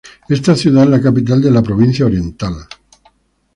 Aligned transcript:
Esta 0.29 0.55
ciudad 0.55 0.85
es 0.85 0.89
la 0.89 0.99
capital 0.99 1.43
de 1.43 1.51
la 1.51 1.61
provincia 1.61 2.07
Oriental. 2.07 2.55